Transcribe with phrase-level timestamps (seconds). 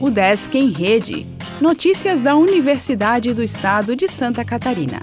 [0.00, 1.26] O Desk em Rede.
[1.60, 5.02] Notícias da Universidade do Estado de Santa Catarina.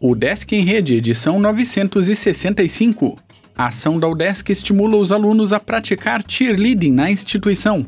[0.00, 3.18] O Desk em Rede, edição 965.
[3.54, 7.84] A ação da UDESC estimula os alunos a praticar cheerleading na instituição.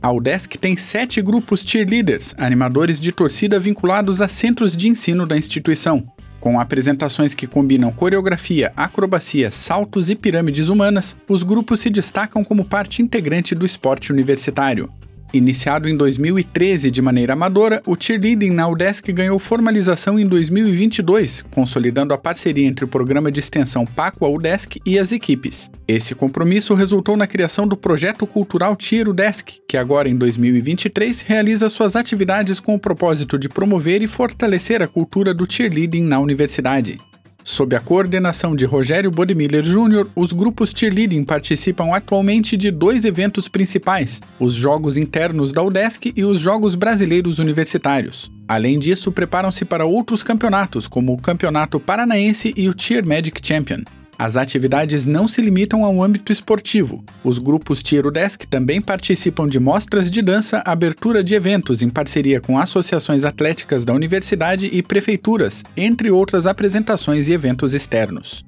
[0.00, 5.36] A UDESC tem sete grupos cheerleaders, animadores de torcida vinculados a centros de ensino da
[5.36, 6.06] instituição.
[6.44, 12.66] Com apresentações que combinam coreografia, acrobacia, saltos e pirâmides humanas, os grupos se destacam como
[12.66, 14.92] parte integrante do esporte universitário.
[15.34, 22.14] Iniciado em 2013 de maneira amadora, o cheerleading na UDESC ganhou formalização em 2022, consolidando
[22.14, 25.68] a parceria entre o programa de extensão Paco UDESC e as equipes.
[25.88, 31.68] Esse compromisso resultou na criação do projeto cultural Cheer UDESC, que agora em 2023 realiza
[31.68, 37.00] suas atividades com o propósito de promover e fortalecer a cultura do cheerleading na universidade.
[37.46, 43.48] Sob a coordenação de Rogério Bodemiller Jr., os grupos cheerleading participam atualmente de dois eventos
[43.48, 48.32] principais: os Jogos Internos da UDESC e os Jogos Brasileiros Universitários.
[48.48, 53.82] Além disso, preparam-se para outros campeonatos, como o Campeonato Paranaense e o Cheer Magic Champion.
[54.18, 57.04] As atividades não se limitam ao âmbito esportivo.
[57.22, 62.40] Os grupos Tiro Desk também participam de mostras de dança, abertura de eventos em parceria
[62.40, 68.44] com associações atléticas da universidade e prefeituras, entre outras apresentações e eventos externos.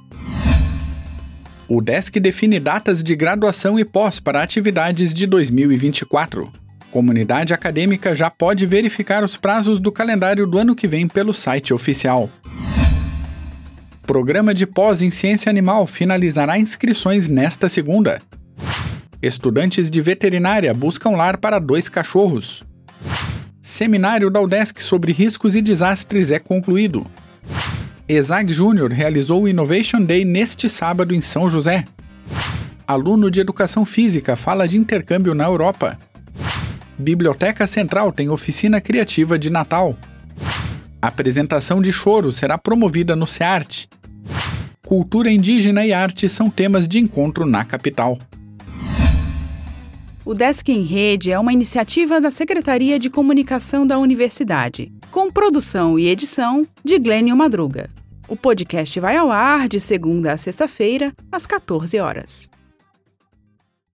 [1.68, 6.48] O Desk define datas de graduação e pós para atividades de 2024.
[6.92, 11.74] Comunidade acadêmica já pode verificar os prazos do calendário do ano que vem pelo site
[11.74, 12.30] oficial.
[14.06, 18.22] Programa de pós em ciência animal finalizará inscrições nesta segunda.
[19.20, 22.62] Estudantes de veterinária buscam lar para dois cachorros.
[23.60, 27.04] Seminário da UDESC sobre riscos e desastres é concluído.
[28.08, 31.84] ESAG Júnior realizou o Innovation Day neste sábado em São José.
[32.86, 35.98] Aluno de Educação Física fala de intercâmbio na Europa.
[36.96, 39.96] Biblioteca Central tem oficina criativa de Natal.
[41.02, 43.88] Apresentação de choro será promovida no SEART.
[44.86, 48.16] Cultura indígena e arte são temas de encontro na capital.
[50.24, 55.98] O Desk em Rede é uma iniciativa da Secretaria de Comunicação da Universidade, com produção
[55.98, 57.90] e edição de Glênio Madruga.
[58.28, 62.48] O podcast vai ao ar de segunda a sexta-feira, às 14 horas.